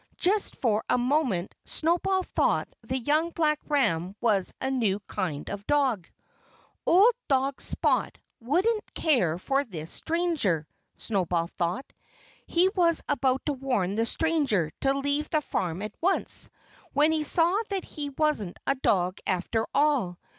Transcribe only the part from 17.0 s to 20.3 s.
he saw that he wasn't a dog after all.